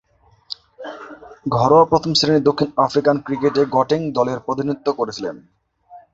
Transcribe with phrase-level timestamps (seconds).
[1.51, 5.35] ঘরোয়া প্রথম-শ্রেণীর দক্ষিণ আফ্রিকান ক্রিকেটে গটেং দলের প্রতিনিধিত্ব করেছেন।